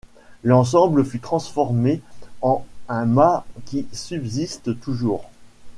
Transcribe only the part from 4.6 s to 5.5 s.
toujours.